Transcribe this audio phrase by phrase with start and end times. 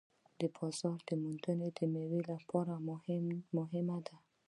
[0.39, 2.73] د بازار موندنه د میوو لپاره
[3.59, 4.15] مهمه ده.